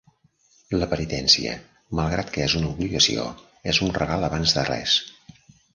[0.83, 1.51] La penitència,
[2.01, 3.29] malgrat que és una obligació,
[3.75, 4.99] és un regal abans de res.